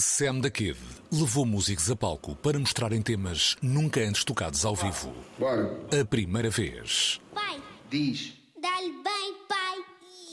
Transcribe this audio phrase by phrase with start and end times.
[0.00, 0.78] Sam da Kid
[1.10, 5.12] levou músicos a palco para mostrarem temas nunca antes tocados ao vivo.
[5.38, 5.76] Bora.
[6.00, 7.20] A primeira vez.
[7.34, 7.60] Pai,
[7.90, 8.34] Diz.
[8.60, 9.76] dá-lhe bem, pai.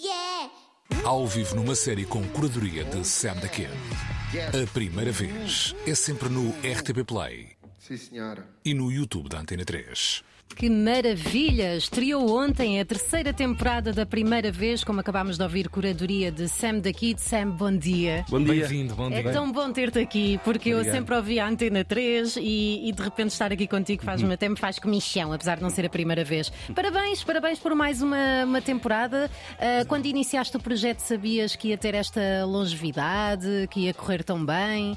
[0.04, 0.52] Yeah!
[1.04, 3.72] Ao vivo numa série com curadoria de Sam da Kid.
[4.64, 8.47] A primeira vez é sempre no RTP Play Sim, senhora.
[8.63, 10.24] e no YouTube da Antena 3.
[10.54, 11.76] Que maravilha!
[11.76, 16.80] Estreou ontem a terceira temporada da primeira vez, como acabámos de ouvir, curadoria de Sam
[16.80, 17.20] da Kid.
[17.20, 18.23] Sam, bom dia.
[18.30, 18.54] Bom dia.
[18.66, 19.34] Bem-vindo, bom É dia.
[19.34, 20.95] tão bom ter-te aqui, porque eu Obrigado.
[20.95, 24.55] sempre ouvi a Antena 3 e, e de repente estar aqui contigo faz-me até me
[24.55, 26.50] faz comichão, apesar de não ser a primeira vez.
[26.73, 29.30] Parabéns, parabéns por mais uma, uma temporada.
[29.59, 34.45] Ah, quando iniciaste o projeto, sabias que ia ter esta longevidade, que ia correr tão
[34.45, 34.95] bem?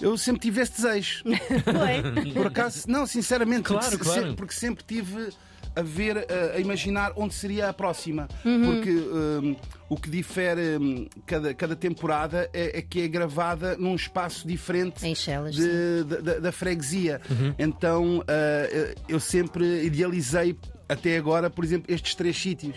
[0.00, 1.22] Eu sempre tive esse desejo.
[1.24, 2.32] Foi?
[2.32, 4.30] Por acaso, não, sinceramente, Claro, porque, claro.
[4.30, 5.28] se- porque sempre tive
[5.74, 8.28] a ver, a, a imaginar onde seria a próxima.
[8.42, 9.56] Porque hum,
[9.88, 15.06] o que difere hum, cada, cada temporada é, é que é gravada num espaço diferente
[15.06, 17.20] Em Chelas, de- da- da, da freguesia.
[17.58, 20.58] Então ah, eu sempre idealizei.
[20.92, 22.74] Até agora, por exemplo, estes três sítios.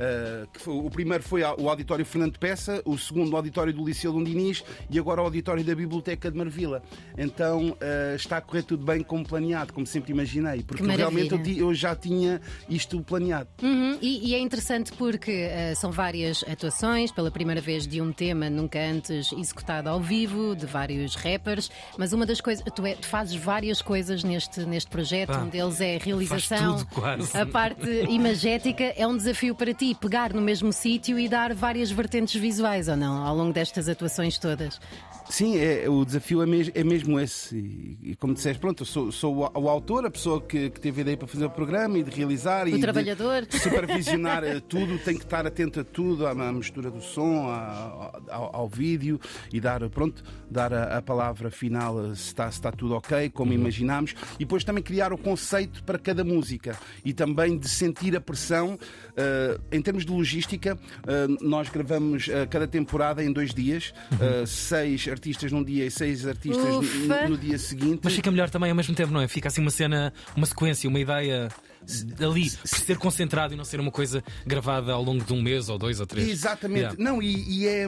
[0.00, 3.84] Ah, que foi- o primeiro foi o Auditório Fernando Peça, o segundo o Auditório do
[3.84, 6.82] Liceu Dom Dinis e agora o Auditório da Biblioteca de Marvila.
[7.16, 10.62] Então ah, está a correr tudo bem como planeado, como sempre imaginei.
[10.62, 13.48] Porque Que realmente eu, eu já tinha isto planeado.
[13.62, 18.12] Uhum, E, e é interessante porque eh, são várias atuações, pela primeira vez de um
[18.12, 22.94] tema nunca antes executado ao vivo, de vários rappers, mas uma das coisas, tu, é-
[22.94, 27.36] tu fazes várias coisas neste, neste projeto, Pá, um deles é a realização, tudo quase.
[27.36, 31.90] a parte imagética, é um desafio para ti pegar no mesmo sítio e dar várias
[31.90, 34.80] vertentes visuais ou não, ao longo destas atuações todas.
[35.30, 37.56] Sim, é, o desafio é, mes- é mesmo esse.
[37.56, 40.78] E, e como disseste, pronto, eu sou, sou o, o autor, a pessoa que, que
[40.78, 42.68] teve a ideia para fazer o programa e de realizar.
[42.68, 43.46] e de trabalhador.
[43.50, 48.20] supervisionar eh, tudo, tem que estar atento a tudo, à, à mistura do som, à-
[48.30, 49.18] ao, ao vídeo
[49.50, 53.30] e dar, pronto, dar a, a palavra final eh, se está, se está tudo ok,
[53.30, 54.14] como imaginámos.
[54.34, 58.78] E depois também criar o conceito para cada música e também de sentir a pressão.
[59.16, 64.44] eh, em termos de logística, eh, nós gravamos eh, cada temporada em dois dias, eh,
[64.46, 68.00] seis artistas num dia e seis artistas no- no, no dia seguinte.
[68.02, 69.28] Mas fica melhor também ao mesmo tempo, não é?
[69.28, 71.48] Fica assim uma cena, uma sequência, uma ideia
[72.20, 75.68] ali, por ser concentrado e não ser uma coisa gravada ao longo de um mês
[75.68, 76.28] ou dois ou três.
[76.28, 76.80] Exatamente.
[76.80, 76.96] Yeah.
[77.02, 77.86] Não, e, e é.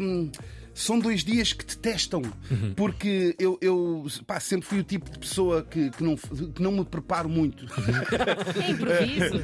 [0.76, 2.20] São dois dias que te testam,
[2.50, 2.74] Uhum.
[2.76, 6.70] porque eu, eu pá, sempre fui o tipo de pessoa que, que, não, que não
[6.70, 7.64] me preparo muito.
[8.56, 9.36] É improviso.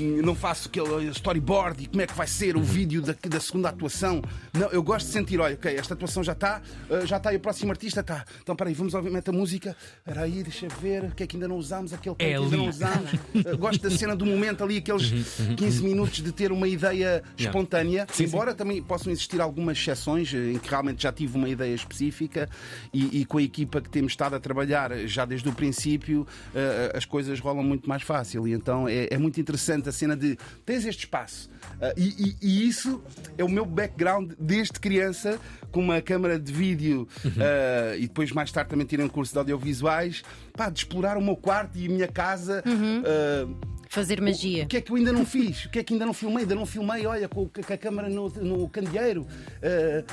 [0.00, 3.40] Hum, não faço aquele storyboard e como é que vai ser o vídeo da, da
[3.40, 4.22] segunda atuação.
[4.52, 6.60] Não, eu gosto de sentir, olha, ok, esta atuação já está,
[6.90, 8.24] uh, já está e o próximo artista está.
[8.42, 9.74] Então, peraí, vamos ouvir, a música.
[9.98, 12.56] Espera aí, deixa ver, o que é que ainda não usámos, aquele que É ainda
[12.56, 13.12] não usámos.
[13.12, 15.10] Uh, gosto da cena do momento ali, aqueles
[15.56, 20.52] 15 minutos de ter uma ideia espontânea, Sim, embora também possam existir algumas exceções eh,
[20.52, 22.48] em que realmente já tive uma ideia específica
[22.92, 26.92] e, e com a equipa que temos estado a trabalhar já desde o princípio eh,
[26.94, 30.36] as coisas rolam muito mais fácil e então é, é muito interessante a cena de
[30.64, 31.48] tens este espaço
[31.80, 33.02] Ah, e, e- e isso
[33.38, 35.38] é o meu background desde criança
[35.70, 39.38] com uma câmara de vídeo ah, e depois mais tarde também tirei um curso de
[39.38, 40.22] audiovisuais
[40.56, 44.64] pá, de explorar o meu quarto e a minha casa ah, Fazer magia.
[44.64, 45.64] o que é que eu ainda não fiz?
[45.66, 46.42] O que é que ainda não filmei?
[46.42, 49.24] Ainda não filmei, olha, com, com a câmara no, no candeeiro.
[49.62, 50.04] Ah,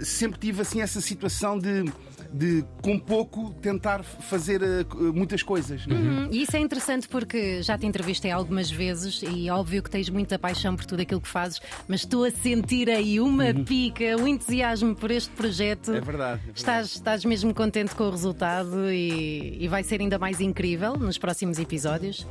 [0.00, 1.84] sempre tive assim essa situação de,
[2.32, 4.84] de com pouco, tentar fazer ah,
[5.14, 5.82] muitas coisas.
[5.88, 5.94] é?
[5.94, 10.08] Hum, E isso é interessante porque já te entrevistei algumas vezes e óbvio que tens
[10.08, 14.26] muita paixão por tudo aquilo que fazes, mas estou a sentir aí uma pica, um
[14.28, 15.88] entusiasmo por este projeto.
[15.90, 15.96] Uhum.
[15.96, 16.52] É verdade, é verdade.
[16.58, 21.18] Estás, estás mesmo contente com o resultado e, e vai ser ainda mais incrível nos
[21.18, 22.26] próximos episódios.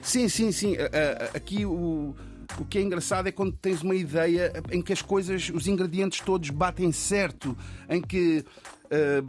[0.00, 0.76] Sim, sim, sim.
[0.78, 2.14] Ah, ah, Aqui o.
[2.58, 6.20] O que é engraçado é quando tens uma ideia em que as coisas, os ingredientes
[6.20, 7.56] todos batem certo,
[7.88, 8.44] em que.
[8.90, 9.22] ah,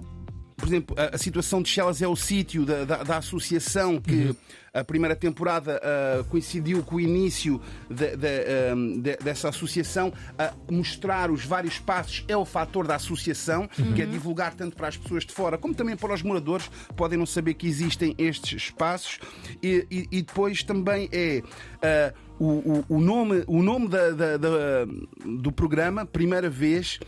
[0.64, 4.34] por exemplo, a, a situação de Chelas é o sítio da, da- da associação que
[4.74, 7.60] a primeira temporada ah, coincidiu com o início
[7.90, 10.14] de- de, ah, de- dessa associação.
[10.40, 14.88] A mostrar os vários passos é o fator da associação, que é divulgar tanto para
[14.88, 18.64] as pessoas de fora como também para os moradores, podem não saber que existem estes
[18.64, 19.20] espaços.
[19.62, 21.44] E, e- e depois também é.
[21.82, 22.46] ah, o,
[22.80, 24.86] o- o nome, o nome da- da- da-
[25.40, 27.00] do programa, primeira vez,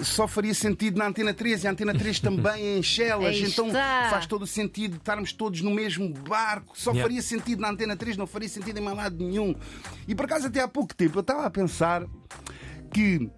[0.00, 3.70] só faria sentido na Antena 3 e a Antena 3 também é em Chelas, então
[4.10, 6.78] faz todo o sentido estarmos todos no mesmo barco.
[6.78, 7.02] Só Yeah.
[7.02, 9.54] faria sentido na Antena 3, não faria sentido em mais lado nenhum.
[10.06, 12.04] E por acaso, até há pouco tempo, eu estava a pensar
[12.92, 13.30] que.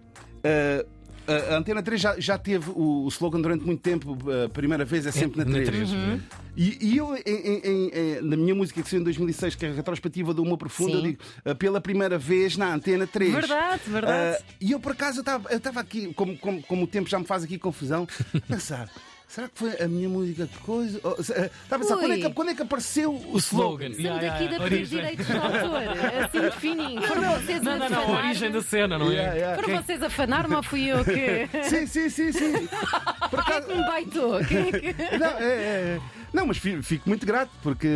[0.45, 0.85] ah,
[1.33, 5.07] a Antena 3 já, já teve o, o slogan durante muito tempo, a primeira vez
[5.07, 5.91] é sempre na 3.
[5.93, 6.21] Uhum.
[6.57, 9.69] E, e eu, em- em- em- na minha música que saiu em 2006, que é
[9.71, 10.97] a retrospectiva do Humor Profundo, Sim.
[10.97, 13.33] eu digo eh, pela primeira vez na Antena 3.
[13.33, 14.39] Verdade, verdade.
[14.41, 17.09] Ah, e eu, por acaso, eu estava- eu estava aqui, como, como, como o tempo
[17.09, 18.91] já me faz aqui confusão, a pensar.
[19.29, 20.99] Será que foi a minha música que coisa?
[21.05, 22.01] Oh, se- eh, Estava a pensar, Ui.
[22.01, 23.89] quando é, que, quando é que apareceu o O slogan.
[23.93, 24.87] Sendo Yeah, aqui yeah, da origem.
[24.87, 25.83] direitos de autor,
[26.25, 27.03] assim de fininho.
[27.03, 29.15] Foram vocês Não, a não, não, a origem da cena, não é?
[29.15, 29.63] Yeah, yeah.
[29.63, 31.47] Foram vocês a afanar-me ou fui eu que.
[31.69, 32.53] Sim, sim, sim, sim.
[33.31, 34.45] Por Quem é acaso, que me baitou?
[34.47, 36.01] Quem é que- Não, é, é, é.
[36.33, 37.89] Não, mas fi- fico muito grato, porque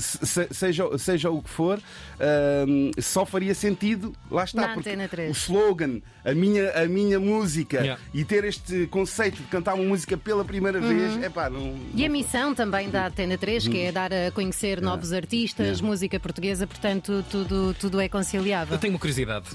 [0.00, 1.80] se- se- seja, seja o que for,
[2.20, 5.30] ahm, só faria sentido, lá está, Na porque Antena 3.
[5.30, 8.00] o slogan, a minha, a minha música Yeah.
[8.12, 11.60] e ter este conceito de cantar uma música pela primeira vez, é pá, não.
[11.60, 11.90] Uhum.
[11.94, 15.86] E a missão também da Antena 3, que é dar a conhecer novos artistas, Yeah.
[15.86, 18.74] música portuguesa, portanto, tudo, tudo é conciliável.
[18.74, 19.46] Eu tenho uma curiosidade.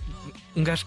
[0.55, 0.85] Um gajo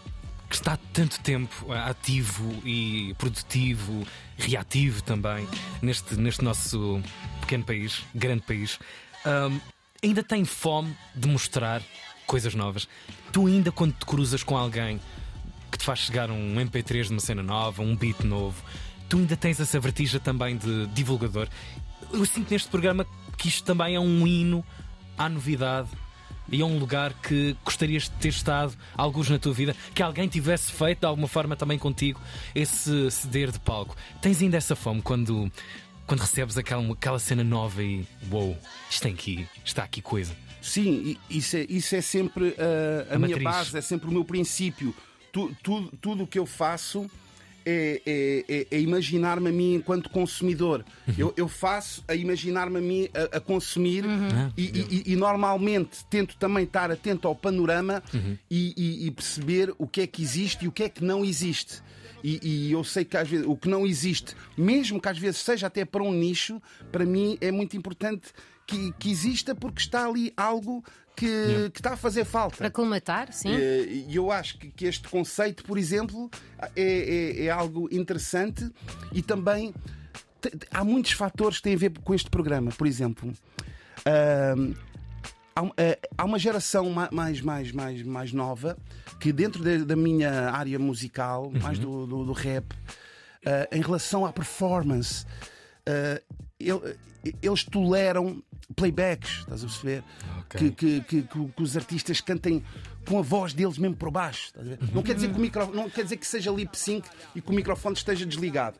[0.48, 4.06] que está tanto tempo eh, ativo e produtivo,
[4.36, 5.46] reativo também,
[5.82, 7.02] neste, neste nosso
[7.40, 8.78] pequeno país, grande país,
[9.24, 9.58] ahm,
[10.02, 11.82] ainda tem fome de mostrar
[12.26, 12.88] coisas novas.
[13.32, 15.00] Tu ainda quando te cruzas com alguém
[15.70, 18.62] que te faz chegar um MP3 de uma cena nova, um beat novo,
[19.08, 21.48] tu ainda tens essa vertigem também de divulgador.
[22.12, 23.04] Eu sinto neste programa
[23.36, 24.64] que isto também é um hino
[25.18, 25.88] à novidade
[26.50, 30.28] e é um lugar que gostarias de ter estado alguns na tua vida, que alguém
[30.28, 32.20] tivesse feito de alguma forma também contigo
[32.54, 33.96] esse ceder de palco.
[34.22, 35.50] Tens ainda essa fome quando,
[36.06, 38.56] quando recebes aquela, aquela cena nova e uou,
[38.90, 40.34] isto tem aqui, está aqui coisa.
[40.62, 42.54] Sim, isso é, isso é sempre uh,
[43.10, 43.44] a, A minha matriz.
[43.44, 44.94] base, é sempre o meu princípio.
[45.32, 47.08] Tu- tu- tudo o que eu faço
[47.66, 50.84] é, é- é- é imaginar-me a mim enquanto consumidor.
[51.08, 51.14] Uhum.
[51.18, 55.16] Eu, eu faço a imaginar-me a mim a, a consumir Ah, e, e- e- e
[55.16, 58.38] normalmente tento também estar atento ao panorama Uhum.
[58.50, 61.24] e, e- e perceber o que é que existe e o que é que não
[61.24, 61.82] existe.
[62.24, 65.38] E, e eu sei que às vezes o que não existe, mesmo que às vezes
[65.40, 66.60] seja até para um nicho,
[66.90, 68.28] para mim é muito importante
[68.66, 70.82] que, que exista porque está ali algo
[71.16, 72.58] que, que está a fazer falta.
[72.58, 73.50] Para colmatar, sim.
[73.52, 76.30] Eh, E eu acho que, que este conceito, por exemplo,
[76.76, 78.70] é, é- é algo interessante
[79.12, 79.74] e também
[80.70, 82.70] há muitos fatores que têm a ver com este programa.
[82.70, 83.32] Por exemplo,
[85.54, 88.76] há, um- eh, há uma geração ma- mais, mais, mais, mais nova
[89.18, 92.66] que, dentro da, minha área musical, mais do, do- do rap,
[93.44, 95.24] eh, em relação à performance,
[96.60, 96.96] ele-
[97.42, 98.42] eles toleram
[98.74, 100.04] playbacks, estás a perceber?
[100.48, 102.62] Que, que- que- que- que os artistas cantem
[103.06, 104.52] com a voz deles mesmo por baixo.
[104.92, 107.50] Não, quer dizer que o micro, não quer dizer que seja lip sync e que
[107.50, 108.78] o microfone esteja desligado.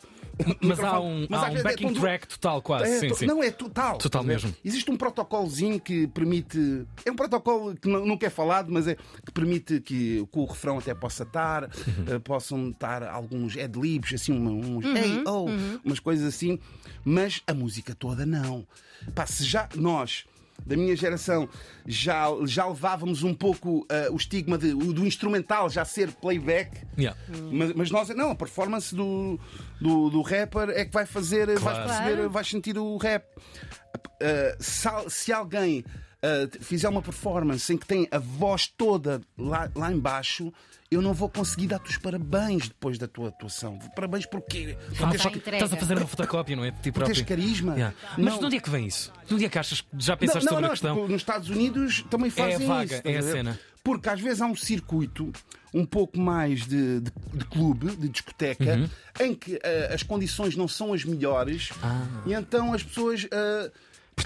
[0.61, 2.85] Mas há um, mas há um é backing track total, quase.
[2.85, 3.27] é, sim, sim.
[3.27, 3.97] Não, é total.
[3.99, 4.55] Total mesmo.
[4.65, 6.87] Existe um protocolozinho que permite.
[7.05, 10.79] É um protocolo que nunca é falado, mas é que permite que, que o refrão
[10.79, 12.05] até possa estar, Uhum.
[12.15, 15.47] eh, possam estar alguns ad-libs, assim, uns hey, oh,
[15.85, 16.59] umas coisas assim,
[17.05, 18.67] mas a música toda não.
[19.15, 20.25] Pá, se já nós.
[20.64, 21.49] Da minha geração
[21.87, 27.19] já, já levávamos um pouco eh, o estigma de- do instrumental já ser playback, Yeah.
[27.53, 29.38] mas, mas nós, não, a performance do,
[29.81, 31.85] do, do rapper é que vai fazer, vais Claro.
[31.88, 32.31] perceber, Claro.
[32.31, 33.25] vais sentir o rap.
[33.37, 35.85] Uh, se, se alguém
[36.26, 40.52] uh, fizer uma performance em que tem a voz toda lá, lá em baixo,
[40.90, 43.78] eu não vou conseguir dar-te os parabéns depois da tua atuação.
[43.94, 44.76] Parabéns porquê?
[44.78, 45.56] Ah, Porque, Já entrega.
[45.64, 46.70] estás a fazer uma fotocópia, não é?
[46.70, 47.37] De ti porque tens próprio.
[47.44, 47.73] carisma.
[47.75, 47.96] Yeah.
[48.17, 48.38] Mas Não.
[48.38, 49.12] de onde é que vem isso?
[49.26, 49.84] De onde é que achas?
[49.99, 50.94] Já Não, pensaste não, sobre não, a questão?
[50.96, 53.02] tipo, nos Estados Unidos também fazem vaga, isso.
[53.08, 53.61] é a cena.
[53.82, 55.32] Porque às vezes há um circuito
[55.72, 58.88] um pouco mais de, de- de clube, de discoteca, Uhum.
[59.26, 62.05] em que eh, as condições não são as melhores Ah.
[62.26, 63.70] e então as pessoas eh,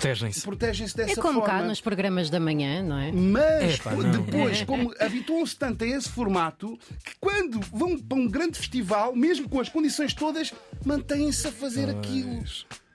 [0.00, 0.40] Protegem-se.
[0.42, 1.46] protegem-se dessa É como forma.
[1.48, 3.10] cá nos programas da manhã, não é?
[3.10, 4.22] Mas pô, não.
[4.22, 9.48] depois, como habituam-se tanto a esse formato, que quando vão para um grande festival, mesmo
[9.48, 10.54] com as condições todas,
[10.86, 12.40] mantêm-se a fazer aquilo.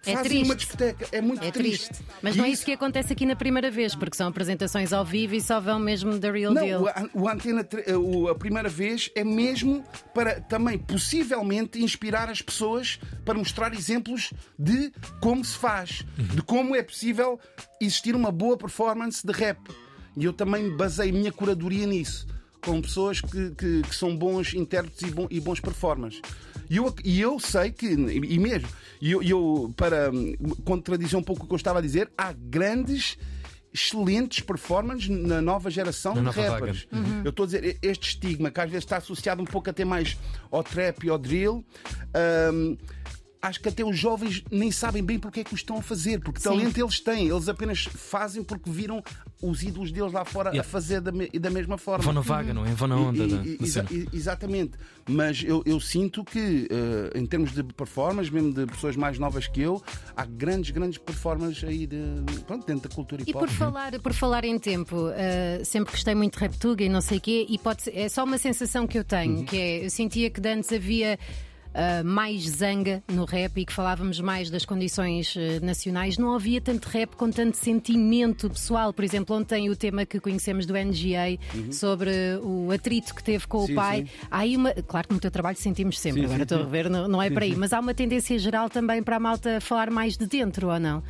[0.06, 0.46] É Fazem triste.
[0.46, 1.08] uma discoteca.
[1.12, 1.90] É muito É triste.
[2.22, 5.04] Mas E não é isso que acontece aqui na primeira vez, porque são apresentações ao
[5.04, 6.84] vivo e só vão mesmo da real Não, deal.
[6.84, 9.84] o, an- o Antena tre- o- a primeira vez é mesmo
[10.14, 16.76] para também possivelmente inspirar as pessoas para mostrar exemplos de como se faz, de como
[16.76, 17.40] é possível
[17.82, 19.60] existir uma boa performance de rap.
[20.18, 22.26] E eu também basei a minha curadoria nisso,
[22.64, 26.22] com pessoas que, que- que são bons intérpretes e, bom- e bons performers.
[26.70, 28.68] E eu, e eu sei que, e mesmo,
[29.02, 32.34] e eu, eu, para hum, contradizer um pouco o que eu estava a dizer, há
[32.34, 33.18] grandes
[33.74, 36.88] excelentes performances na nova geração Na de nova rappers.
[37.26, 40.18] Eu estou a dizer, este estigma que às vezes está associado um pouco até mais
[40.50, 41.66] ao trap e ao drill.
[42.54, 42.78] hum,
[43.48, 46.20] acho que até os jovens nem sabem bem porque é que o estão a fazer,
[46.20, 49.04] porque talento eles têm, eles apenas fazem porque viram
[49.42, 50.62] os ídolos deles lá fora Yeah.
[50.62, 52.04] a fazer da, me- da mesma forma.
[52.04, 52.70] Vão na vaga, não é?
[52.74, 54.02] Vão na onda E- da, e- da exa- cena.
[54.12, 54.72] e- exatamente.
[55.08, 59.48] Mas eu, eu sinto que, eh, em termos de performance, mesmo de pessoas mais novas
[59.48, 59.82] que eu,
[60.16, 61.98] há grandes, grandes performances aí de,
[62.48, 63.42] pronto, dentro da cultura E hip hop.
[63.42, 67.02] por falar, por falar em tempo, uh, sempre gostei muito de rap tuga e não
[67.02, 69.46] sei o quê, e pode ser- é só uma sensação que eu tenho, Uhum.
[69.46, 71.20] que é, eu sentia que de antes havia.
[71.76, 76.62] Uh, mais zanga no rap e que falávamos mais das condições uh, nacionais, não havia
[76.62, 78.94] tanto rap com tanto sentimento pessoal.
[78.94, 81.38] Por exemplo, ontem o tema que conhecemos do NGA
[81.72, 83.66] sobre o atrito que teve com Uhum.
[83.68, 83.98] Sim, o pai.
[84.02, 84.28] sim.
[84.32, 84.72] Há aí uma.
[84.74, 87.30] Claro que no teu trabalho sentimos sempre, Sim, agora estou a rever, não, não é
[87.30, 90.70] para aí, mas há uma tendência geral também para a malta falar mais de dentro,
[90.70, 91.02] ou não?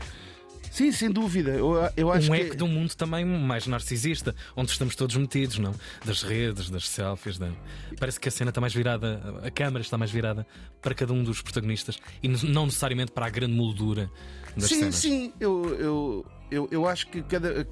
[0.76, 1.52] Sim, sem dúvida.
[1.52, 2.42] Eu, eu acho um que.
[2.42, 5.74] eco de um mundo também mais narcisista, onde estamos todos metidos, não?
[6.04, 7.38] Das redes, das selfies.
[7.38, 7.50] Da...
[7.98, 10.46] Parece que a cena está mais virada, a câmara está mais virada
[10.82, 14.12] para cada um dos protagonistas e não necessariamente para a grande moldura
[14.58, 14.96] das sim, cenas.
[14.96, 17.66] sim, eu, eu, eu, eu acho que cada,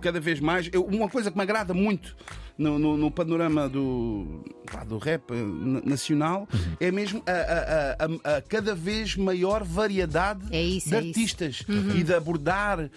[0.00, 0.68] cada vez mais.
[0.72, 2.16] eu- uma coisa que me agrada muito
[2.58, 6.76] no, no- no panorama do, pá, do rap eh, na- nacional Uhum.
[6.80, 7.96] é mesmo a, a-
[8.32, 11.08] a- a- cada vez maior variedade É isso, de é isso.
[11.08, 11.62] artistas
[11.96, 12.90] e de abordar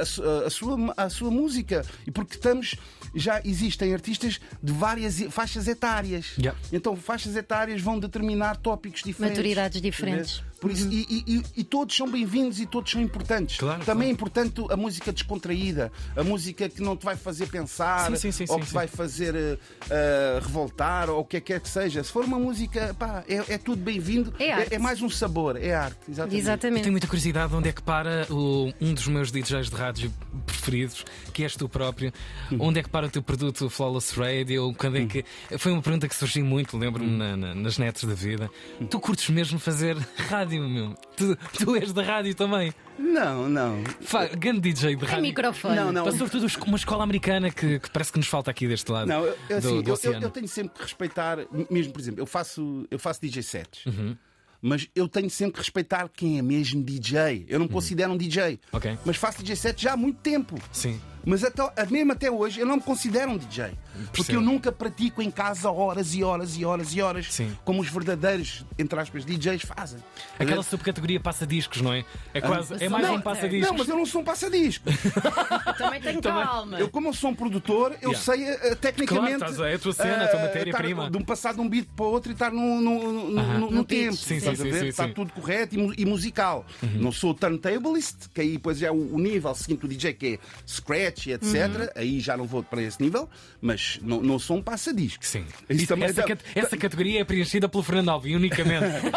[0.00, 1.84] a, su- a sua, a sua música.
[2.06, 2.76] E porque estamos.
[3.14, 6.36] Já existem artistas de várias faixas etárias.
[6.38, 6.56] Yeah.
[6.72, 9.36] Então, faixas etárias vão determinar tópicos diferentes.
[9.38, 10.42] Maturidades diferentes.
[10.60, 13.56] Por isso, e, e- e- e todos são bem-vindos e todos são importantes.
[13.58, 14.08] Claro, Também claro.
[14.08, 18.32] é importante a música descontraída, a música que não te vai fazer pensar, Sim, sim,
[18.32, 19.58] sim, ou sim, que te vai fazer
[19.90, 22.02] eh, revoltar, ou o que é que quer que seja.
[22.04, 24.32] Se for uma música, pá, é, é tudo bem-vindo.
[24.38, 24.74] É arte.
[24.74, 25.98] é, mais um sabor, é arte.
[26.08, 26.38] Exatamente.
[26.38, 26.82] Exatamente.
[26.82, 30.12] Tenho muita curiosidade onde é que para o- um dos meus DJs de rádio
[30.46, 32.12] preferidos, que és tu próprio.
[32.58, 34.74] Onde é que para o teu produto Flawless Radio?
[34.76, 35.24] Quando é que...
[35.58, 38.50] Foi uma pergunta que surgiu muito, lembro-me, na- na- nas netas da vida.
[38.90, 39.96] Tu curtes mesmo fazer
[40.28, 40.94] rádio, meu?
[41.16, 42.72] Tu, tu és da rádio também.
[42.98, 43.82] Não, não.
[44.00, 44.26] Fa...
[44.28, 45.22] Grande DJ de É rádio.
[45.22, 45.76] microfone.
[45.76, 46.04] Não, não.
[46.04, 49.24] Mas sobretudo uma escola americana que, que parece que nos falta aqui deste lado Não,
[49.24, 51.38] eu, eu, assim, do, do eu- eu, eu tenho sempre que respeitar,
[51.70, 53.86] mesmo por exemplo, eu faço, eu faço DJ sets.
[53.86, 54.16] Uhum.
[54.62, 57.46] Mas eu tenho sempre que respeitar quem é mesmo DJ.
[57.48, 58.50] Eu não me considero um DJ.
[58.52, 58.58] Uhum.
[58.72, 58.98] Ok.
[59.06, 60.56] Mas faço DJ set já há muito tempo.
[60.70, 61.00] Sim.
[61.24, 63.72] Mas até, mesmo até hoje eu não me considero um DJ.
[64.14, 67.54] Porque eu nunca pratico em casa horas e horas e horas e horas Sim.
[67.64, 69.98] como os verdadeiros, entre aspas, DJs fazem.
[70.38, 72.04] Aquela subcategoria passa-discos, não é?
[72.32, 72.82] É quase.
[72.82, 73.68] É mais Não, um passadiscos.
[73.70, 74.84] Não, mas eu não sou um passadisco.
[75.76, 76.78] Também tenho calma.
[76.78, 78.18] Eu, como eu sou um produtor, eu Yeah.
[78.24, 79.38] sei eh, tecnicamente.
[79.38, 81.10] Claro, estás a- é a tua cena, a tua eh, matéria-prima.
[81.10, 83.84] De um passar de um beat para o outro e estar no, no, no No
[83.84, 84.16] tempo.
[84.16, 84.80] sim, estás sim, a sim, ver?
[84.80, 85.12] sim, Está sim.
[85.12, 86.64] tudo correto e, mu- e musical.
[86.94, 90.26] Não sou turntablist, que aí depois já é o, o nível seguinte do DJ, que
[90.34, 91.92] é scratch e etc.
[91.94, 93.28] Aí já não vou para esse nível,
[93.60, 95.24] mas não, não sou um passadisco.
[95.24, 95.44] Sim.
[95.68, 96.24] Isso também- essa,
[96.54, 98.86] essa categoria é preenchida pelo Fernando Alvim unicamente.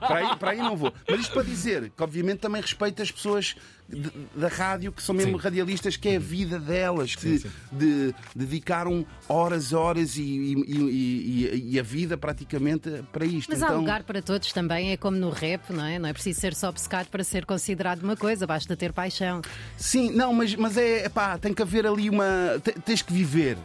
[0.00, 0.92] para, aí, para aí não vou.
[1.08, 3.54] Mas isto para dizer que, obviamente, também respeito as pessoas
[3.88, 5.42] de- da rádio que são mesmo Sim.
[5.44, 7.50] radialistas, que é a vida delas, que Sim, sim.
[7.70, 13.50] de- dedicaram horas, horas e, e- e- e- a vida praticamente para isto.
[13.50, 15.98] Mas há então, lugar para todos também, é como no rap, não é?
[15.98, 19.40] Não é preciso ser só obcecado para ser considerado uma coisa, basta ter paixão.
[19.76, 22.60] Sim, não, mas, mas é pá, tem que haver ali uma.
[22.62, 23.56] te- Tens que viver.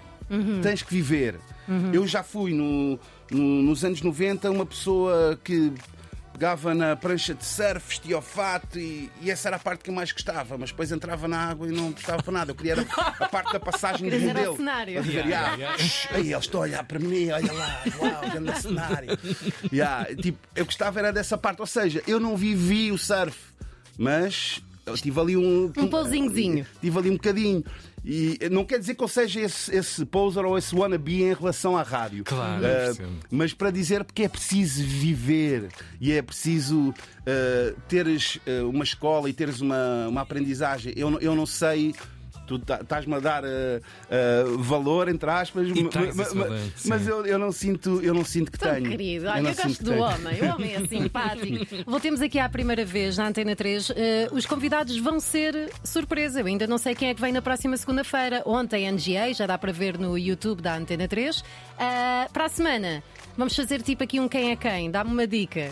[0.61, 1.39] Tens que viver.
[1.91, 2.99] Eu já fui no-
[3.29, 5.71] no- nos anos 90 uma pessoa que
[6.41, 9.91] pegava na prancha de surf, vestia o fato e, e essa era a parte que
[9.91, 12.49] eu mais gostava, mas depois entrava na água e não gostava para nada.
[12.49, 12.81] Eu queria era
[13.19, 14.57] a parte da passagem do era o modelo.
[14.57, 14.97] cenário.
[14.97, 18.29] A dizer, Yeah, "Yeah, yeah, Aí eles estão a olhar para mim, olha lá, uau,
[18.31, 19.09] grande cenário.
[19.71, 23.37] Yeah, tipo, eu gostava era dessa parte, ou seja, eu não vivi o surf,
[23.95, 25.71] mas eu tive ali um.
[25.77, 26.65] Um pousinhozinho.
[26.79, 27.63] Tive ali um bocadinho.
[28.03, 31.77] E não quer dizer que eu seja esse, esse poser ou esse wannabe em relação
[31.77, 32.23] à rádio.
[32.23, 33.11] Claro, percebo.
[33.29, 35.69] mas para dizer porque é preciso viver
[35.99, 36.93] e é preciso
[37.27, 40.93] ah, teres ah, uma escola e teres uma, uma aprendizagem.
[40.95, 41.93] Eu, eu não sei.
[42.47, 43.47] Tu tá- estás-me a dar ah,
[44.09, 47.51] ah, valor, entre aspas, E ma- tens ma- esse ma- valor, mas eu, eu não
[47.51, 48.89] sinto, eu não sinto que Tão tenho.
[48.89, 50.03] querido, Eu olha, eu, sinto gosto que do tenho.
[50.03, 51.83] homem, o homem é simpático.
[51.89, 53.91] Voltemos aqui à primeira vez na Antena 3.
[53.95, 56.41] Eh, os convidados vão ser surpresa.
[56.41, 58.41] Eu ainda não sei quem é que vem na próxima segunda-feira.
[58.45, 61.43] Ontem, NGA, já dá para ver no YouTube da Antena 3.
[61.79, 63.01] Ah, para a semana,
[63.37, 64.91] vamos fazer tipo aqui um quem é quem.
[64.91, 65.69] Dá-me uma dica.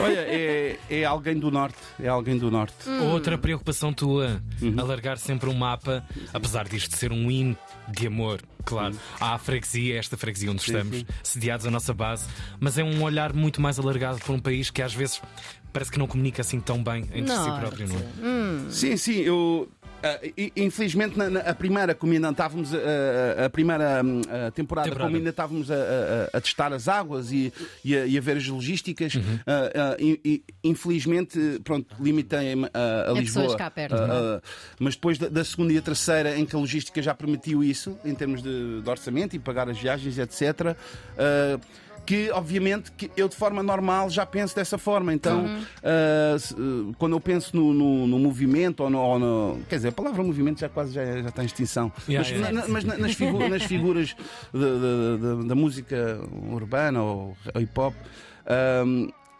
[0.00, 1.76] Olha, é, é alguém do norte.
[2.02, 2.74] É alguém do norte.
[2.88, 3.10] Hum.
[3.12, 4.74] Outra preocupação tua, Uhum.
[4.78, 7.56] alargar sempre um mapa, apesar disto ser um hino
[7.88, 8.96] de amor, claro.
[9.20, 11.00] Há a freguesia, esta freguesia onde estamos, Uhum.
[11.00, 11.06] sim.
[11.22, 12.26] sediados à nossa base,
[12.58, 15.20] mas é um olhar muito mais alargado para um país que às vezes
[15.72, 17.60] parece que não comunica assim tão bem entre si Norte.
[17.60, 18.70] próprio, não é?
[18.70, 19.68] Sim, sim, eu,
[20.36, 25.04] I- infelizmente, na, na- a primeira, como ainda estávamos a, a- primeira a temporada, Temporada.
[25.08, 27.52] como ainda estávamos a, a- a testar as águas e,
[27.84, 29.14] e, a, e a ver as logísticas,
[29.98, 33.42] i- i- infelizmente, pronto, limitei-me a, a É Lisboa.
[33.44, 34.40] pessoas cá perto, é?
[34.78, 37.98] mas depois da, da segunda e a terceira, em que a logística já permitiu isso,
[38.04, 40.76] em termos de, de orçamento e pagar as viagens, etc.
[42.06, 45.12] que obviamente que eu de forma normal já penso dessa forma.
[45.12, 45.62] Então, Uhum.
[45.82, 46.36] ah,
[46.98, 50.22] quando eu penso no, no- no movimento ou no, ou no- Quer dizer, a palavra
[50.22, 51.90] movimento já quase já, já está em extinção.
[52.08, 52.52] Yeah, mas, yeah.
[52.62, 54.14] na- mas na- nas, figu- nas figuras
[54.52, 56.20] da- da- da- da música
[56.50, 57.94] urbana ou hip hop.
[58.46, 58.84] ah,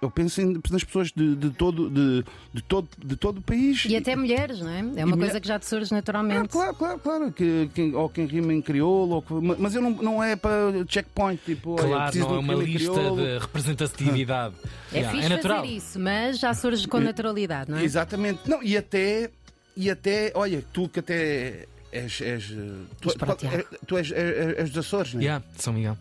[0.03, 3.85] eu penso em- nas pessoas de, de todo, de, de todo, de todo o país.
[3.87, 4.79] E até mulheres, não é?
[4.79, 6.49] É uma E coisa mulher- que já te surge Ah, naturalmente.
[6.49, 7.33] claro, claro, claro.
[7.33, 10.73] Que, quem- ou quem rima em crioulo, ou que- mas eu não, não é para
[10.89, 11.41] checkpoint.
[11.45, 13.17] Tipo, Claro, não é um uma lista crioulo.
[13.17, 14.55] de representatividade.
[14.93, 15.61] É Yeah, fixe é natural.
[15.63, 17.83] fazer isso, mas já surge com naturalidade, não é?
[17.85, 18.41] Exatamente.
[18.49, 19.31] Não, e até,
[19.77, 22.21] e até, olha, tu que até és.
[22.21, 25.25] és eh, tu, qual- é- tu és, és- és dos Açores, não é?
[25.25, 25.99] Yeah, São Miguel.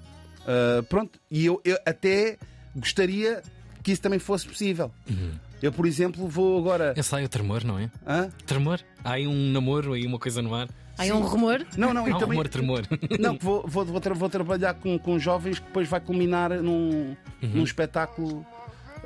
[0.47, 2.37] Ah, pronto, e eu, eu até
[2.75, 3.41] gostaria
[3.85, 4.91] que isso também fosse possível.
[5.07, 5.31] Uhum.
[5.61, 6.93] Eu, por exemplo, vou agora.
[6.97, 7.89] Esse aí é o tremor, não é?
[8.05, 8.29] Hã?
[8.45, 8.79] Tremor?
[9.03, 10.67] Há aí um namoro, aí uma coisa no ar.
[10.97, 11.63] Há um rumor.
[11.77, 12.35] Não, não, e Há um também.
[12.37, 12.81] rumor, tremor.
[13.19, 17.15] Não, vou, vou, vou, tra- vou trabalhar com, com jovens que depois vai culminar num,
[17.43, 18.43] num espetáculo.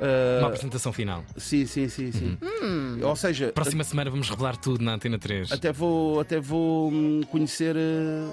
[0.00, 1.24] ah, Uma apresentação final.
[1.36, 2.38] sim, sim, sim, sim.
[2.40, 3.00] Uhum.
[3.02, 5.52] Ou seja, Próxima semana vamos revelar tudo na Antena 3.
[5.52, 8.28] até vou, até vou hum, conhecer eh,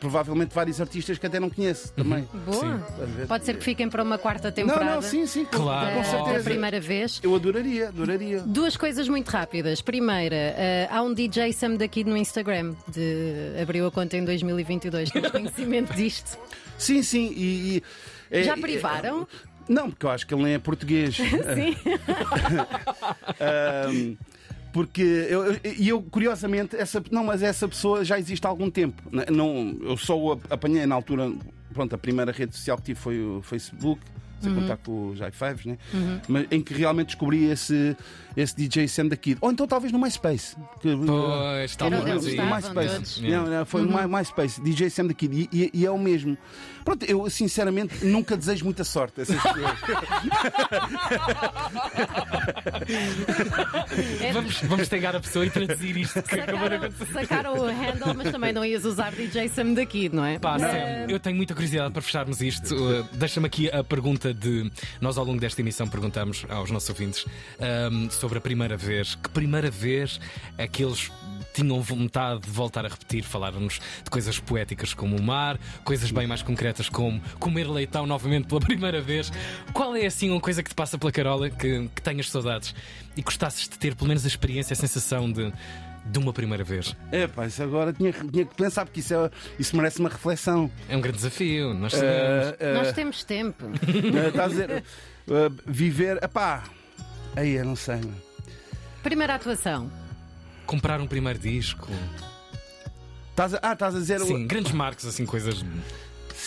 [0.00, 2.26] provavelmente vários artistas que até não conheço também.
[2.46, 2.78] Boa.
[3.26, 4.84] Pode ser que fiquem para uma quarta Não, temporada.
[4.96, 5.96] não, sim, sim, com, Claro.
[5.96, 6.38] com certeza.
[6.38, 7.20] da primeira vez.
[7.22, 8.40] Eu adoraria, adoraria.
[8.40, 9.80] Duas coisas muito rápidas.
[9.82, 15.10] Primeira, eh, há um DJ Sam daqui no Instagram, de, abriu a conta em 2022.
[15.10, 16.38] Tens conhecimento disto?
[16.78, 17.32] Sim, sim.
[17.36, 17.82] E, e-
[18.30, 19.26] é- Já é- privaram?
[19.68, 21.16] Não, porque eu acho que ele nem é português.
[21.18, 21.76] Sim.
[23.40, 24.16] Ahm,
[24.72, 29.02] porque eu, e eu, curiosamente, essa, não, mas essa pessoa já existe há algum tempo.
[29.32, 31.32] Não, eu só o ap- apanhei na altura.
[31.72, 34.00] Pronto, a primeira rede social que tive foi o Facebook,
[34.40, 35.78] sem contar com os i5s, né?
[36.28, 37.96] mas em que realmente descobri esse,
[38.36, 39.38] esse DJ Sam da Kid.
[39.40, 40.56] Ou então talvez no MySpace.
[40.80, 42.10] Que, Pois, talvez aí.
[42.10, 43.22] eles no MySpace.
[43.28, 45.48] Não, não, foi no My- MySpace, DJ Sam da Kid.
[45.52, 46.36] E, e- e é o mesmo.
[46.84, 49.78] Pronto, eu sinceramente nunca desejo muita sorte a essas pessoas.
[54.20, 58.52] É Vamos, vamos pegar a pessoa e traduzir isto Sacaram, sacaram o handle, mas também
[58.52, 60.38] não ias usar DJ Sam daqui, não é?
[60.38, 60.58] Pá, Eh,
[61.06, 62.74] Sam, eu tenho muita curiosidade para fecharmos isto.
[62.74, 64.70] Uh, Deixa-me aqui a pergunta de.
[65.00, 67.26] Nós, ao longo desta emissão, perguntamos aos nossos ouvintes
[67.90, 69.14] um, sobre a primeira vez.
[69.14, 70.20] Que primeira vez
[70.56, 71.10] é que eles
[71.54, 73.24] tinham vontade de voltar a repetir?
[73.24, 78.46] Falaram-nos de coisas poéticas como o mar, coisas bem mais concretas como comer leitão novamente
[78.46, 79.32] pela primeira vez.
[79.72, 82.74] Qual é assim uma coisa que te passa pela carola que, que tenhas saudades
[83.16, 85.52] e gostasses de ter pelo menos a experiência, a sensação de.
[86.10, 86.96] De uma primeira vez.
[87.12, 90.70] É pá, isso agora tinha, tinha que pensar, porque isso, é, isso merece uma reflexão.
[90.88, 92.46] É um grande desafio, nós sabemos.
[92.48, 93.66] Ah, ah, Nós temos tempo.
[93.66, 94.84] ah, Estás a dizer,
[95.30, 96.16] ah, viver.
[96.22, 96.64] Epá,
[97.36, 98.00] aí eu não sei.
[99.02, 99.90] Primeira atuação.
[100.66, 101.88] Comprar um primeiro disco.
[103.30, 104.20] Estás a, ah, estás a dizer.
[104.20, 105.64] Sim, grandes marcos, assim, coisas.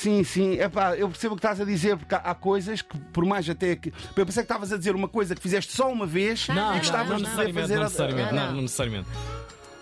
[0.01, 0.53] Sim, sim.
[0.59, 3.47] Epá, eu percebo o que estás a dizer, porque há, há coisas que, por mais
[3.47, 3.93] até que.
[4.15, 6.47] Eu pensei que estavas a dizer uma coisa que fizeste só uma vez.
[6.47, 7.19] Não, não, e não, de não.
[7.19, 7.75] necessariamente, fazer.
[7.75, 8.55] não a- necessariamente, Não, não, não.
[8.55, 9.09] não necessariamente.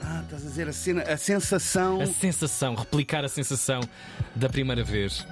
[0.02, 2.02] Ah, estás a dizer a, cena, a sensação.
[2.02, 3.80] A sensação, replicar a sensação
[4.36, 5.26] da primeira vez.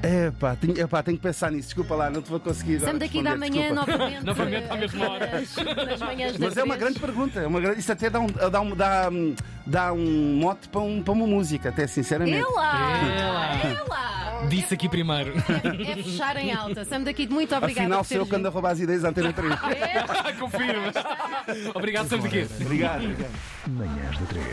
[0.00, 1.68] Epá, tenho, epá, tenho que pensar nisso.
[1.68, 2.76] Desculpa lá, não te vou conseguir.
[2.76, 3.92] agora Estamos daqui da manhã desculpa.
[3.92, 4.24] novamente.
[4.24, 5.26] Novamente à mesma hora.
[5.32, 5.56] Nas,
[5.86, 7.40] nas manhãs da Mas é uma grande pergunta.
[7.40, 7.80] É uma grande...
[7.80, 9.34] Isso até dá um, dá um, dá, um-
[9.66, 12.38] dá um mote para, um- para uma música, até sinceramente.
[12.38, 13.08] Ela!
[13.18, 13.54] Ela!
[13.80, 14.46] Ela!
[14.48, 15.32] Disse aqui primeiro.
[15.84, 16.84] É fechar em alta.
[16.84, 19.32] Sam daqui, muito obrigada Afinal, sou eu que ando a roubar as ideias à Antena
[19.32, 19.48] 3.
[19.52, 19.58] vindo.
[19.74, 20.32] É.
[20.38, 20.92] Confirma.
[21.74, 22.54] Obrigado, sempre aqui.
[22.64, 23.02] Obrigado.
[23.04, 23.30] obrigado.
[23.66, 24.44] Manhãs da 3.